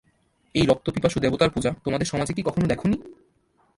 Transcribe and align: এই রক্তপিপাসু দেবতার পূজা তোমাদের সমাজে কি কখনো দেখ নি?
এই 0.55 0.65
রক্তপিপাসু 0.65 1.17
দেবতার 1.19 1.49
পূজা 1.49 1.71
তোমাদের 1.85 2.07
সমাজে 2.07 2.33
কি 2.33 2.41
কখনো 2.41 2.65
দেখ 2.67 2.79
নি? 2.85 2.97